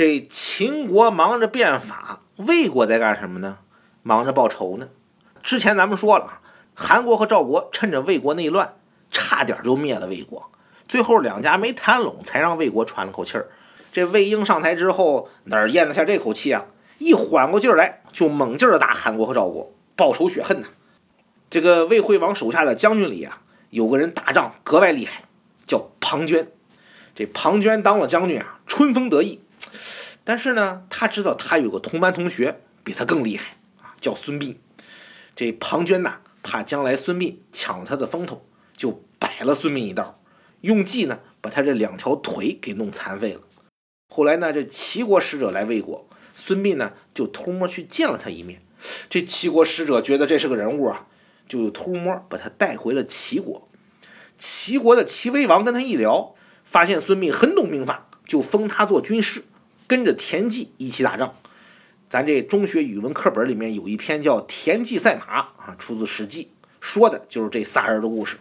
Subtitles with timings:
[0.00, 3.58] 这秦国忙着变法，魏国在干什么呢？
[4.02, 4.88] 忙着报仇呢。
[5.42, 6.40] 之前咱们说了，
[6.74, 8.76] 韩国和赵国趁着魏国内乱，
[9.10, 10.50] 差点就灭了魏国。
[10.88, 13.50] 最后两家没谈拢，才让魏国喘了口气儿。
[13.92, 16.64] 这魏婴上台之后，哪咽得下这口气啊？
[16.96, 20.68] 一缓过劲儿来，就猛劲儿的打韩国和赵国，报仇雪恨呐。
[21.50, 25.24] 这个魏惠王手下的将军里啊，有个人打仗格外厉害，
[25.66, 26.46] 叫庞涓。
[27.14, 29.42] 这庞涓当了将军啊，春风得意。
[30.24, 34.56] 但是呢，他知道他有个同班同学比他更厉害啊，叫孙膑。
[35.34, 40.20] 这庞涓呐，怕将来孙膑抢了他的风头，就摆了孙膑一道，
[40.60, 43.40] 用计呢把他这两条腿给弄残废了。
[44.08, 48.60] 后来呢，这齐国使者来魏国，孙膑呢就偷摸去见了他一面。
[49.08, 51.06] 这齐国使者觉得这是个人物啊，
[51.48, 53.68] 就偷摸把他带回了齐国。
[54.36, 59.44] 齐国的齐威王跟他一聊，发现孙膑很懂兵法，就封他做军师，
[59.90, 61.34] 跟着田忌一起打仗。
[62.08, 66.44] 咱这中学语文课本里面有一篇叫《田忌赛马》啊，出自《史记》，
[66.80, 68.36] 说的就是这仨人的故事。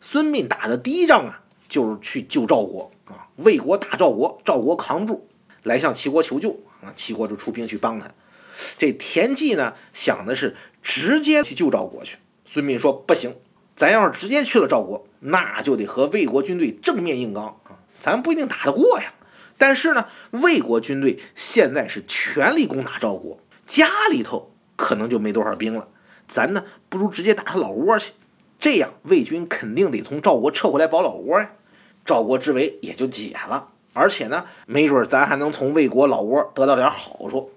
[0.00, 5.28] 孙膑打的第一仗啊，就是去救赵国啊，魏国打赵国，赵国扛不住，
[5.62, 6.50] 来向齐国求救
[6.82, 8.10] 啊，齐国就出兵去帮他。
[8.76, 12.16] 这田忌呢，想的是直接去救赵国去。
[12.44, 13.36] 孙膑说不行，
[13.76, 19.14] 咱要是直接去了赵国，那就得和魏国军队正面硬刚啊，咱不一定打得过呀。
[19.56, 25.88] 但是呢，魏国军队现在是全力攻打赵国，家里头可能就没多少兵了。
[26.26, 28.12] 咱呢，不如直接打他老窝去，
[28.58, 31.52] 这样魏军肯定得从赵国撤回来保老窝呀，
[32.04, 33.68] 赵国之围也就解了。
[33.92, 37.52] 而且呢，没准咱还能从魏国老窝得到点好处。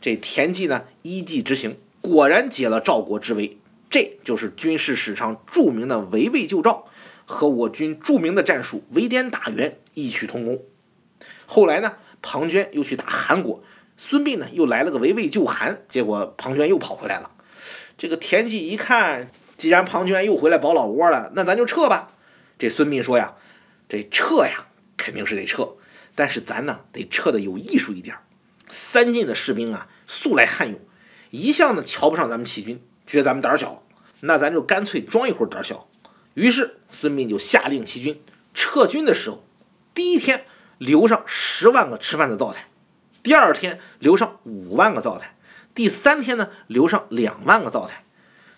[0.00, 3.58] 这田忌呢，依计执行，果然解了赵国之围。
[3.90, 6.86] 这就是军事史上著名的围魏救赵，
[7.26, 10.62] 和我军著名的战术围点打援异曲同工。
[11.54, 13.62] 后来呢，庞涓又去打韩国，
[13.94, 17.30] 孙膑呢又来了个围魏救韩，结果庞涓又跑回来了。
[17.98, 22.08] 这个田忌一看，既然庞涓又回来保老窝了，那咱就撤吧。
[22.58, 23.34] 这孙膑说呀
[23.86, 25.74] ：“这撤呀，肯定是得撤，
[26.14, 28.16] 但是咱呢得撤的有艺术一点。
[28.70, 30.80] 三晋的士兵啊，素来悍勇，
[31.28, 33.84] 一向呢瞧不上咱们齐军，觉得咱们胆小，
[34.20, 35.86] 那咱就干脆装一会儿胆小。
[36.32, 38.22] 于是孙膑就下令齐军
[38.54, 39.44] 撤军的时候，
[39.92, 40.46] 第一天。
[40.82, 42.66] 留上十万个吃饭的灶台，
[43.22, 45.36] 第二天留上五万个灶台，
[45.74, 48.02] 第三天呢留上两万个灶台。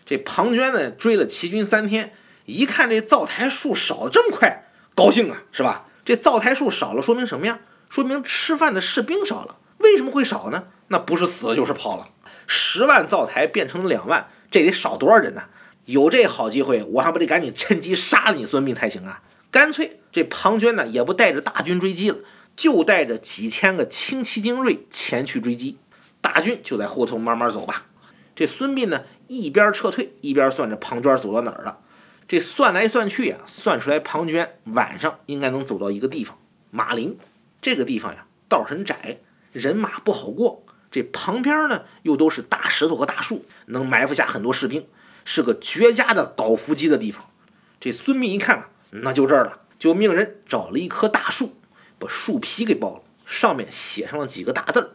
[0.07, 2.15] 这庞涓呢追了齐军三天，
[2.47, 4.65] 一看这灶台数少这么快，
[4.95, 5.87] 高兴啊，是吧？
[6.03, 7.61] 这灶台数少了，说明什么呀？
[7.91, 9.59] 说明吃饭的士兵少了。
[9.79, 10.69] 为什么会少呢？
[10.89, 12.09] 那不是死了就是跑了。
[12.47, 15.45] 十万灶台变成了两万，这得少多少人呢？
[15.85, 19.21] 有这好机会，我还不得赶紧趁机杀了你孙膑才行啊！
[19.55, 22.19] 干脆这庞涓呢也不带着大军追击了，
[22.57, 25.79] 就带着几千个轻骑精锐前去追击，
[26.21, 27.87] 大军就在后头慢慢走吧。
[28.35, 31.79] 这孙膑呢一边撤退一边算着庞涓走到哪儿了。
[32.27, 36.37] 这算来算去啊，算出来庞涓晚上应该能走到一个地方——
[36.73, 37.17] 马陵。
[37.63, 39.21] 这个地方呀道很窄，
[39.53, 40.65] 人马不好过。
[40.91, 44.89] 这旁边呢又都是大石头和大树，能埋伏下很多士兵，
[45.25, 47.31] 是个绝佳的搞伏击的地方。
[47.79, 48.71] 这孙膑一看啊。
[49.03, 51.57] 那就这儿了，就命人找了一棵大树，
[51.99, 54.91] 把树皮给剥了，上面写上了几个大字儿，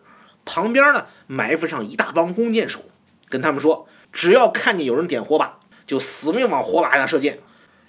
[0.45, 2.79] 旁边呢埋伏上一大帮弓箭手，
[3.27, 7.39] 跟他们说，只要看见有人点火把，就死命往火把上射箭。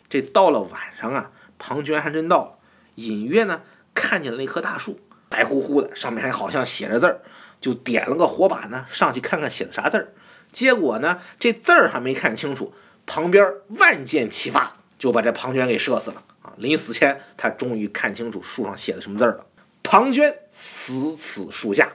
[0.09, 2.59] 这到了晚上啊，庞涓还真到了，
[2.97, 3.63] 隐约呢
[3.95, 4.99] 看见了那棵大树，
[5.29, 7.21] 白乎乎的，上面还好像写着字儿，
[7.61, 10.13] 就点了个火把呢，上去看看写的啥字儿。
[10.51, 12.75] 结果呢，这字儿还没看清楚，
[13.07, 14.79] 旁边万箭齐发。
[15.01, 16.53] 就把这庞涓给射死了啊！
[16.59, 19.47] 临死前，他终于看清楚树上写的什么字了
[19.83, 21.91] ：“庞涓死此树下。”